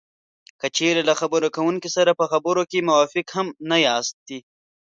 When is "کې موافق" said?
2.71-3.25